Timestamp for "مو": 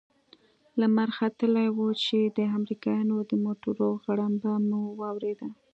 4.67-4.81